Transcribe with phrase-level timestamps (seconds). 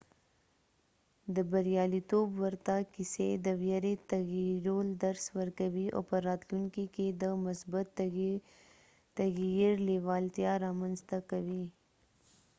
[1.35, 7.85] د بریالیتوب ورته کیسې د ویرې تغییرول درس ورکوي او په راتلونکي کې د مثبت
[9.19, 11.65] تغییر لیوالتیا رامنځته کوي